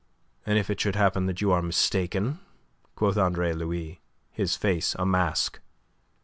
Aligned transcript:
"And 0.47 0.57
if 0.57 0.71
it 0.71 0.79
should 0.81 0.95
happen 0.95 1.27
that 1.27 1.41
you 1.41 1.51
are 1.51 1.61
mistaken?" 1.61 2.39
quoth 2.95 3.19
Andre 3.19 3.53
Louis, 3.53 4.01
his 4.31 4.55
face 4.55 4.95
a 4.97 5.05
mask. 5.05 5.59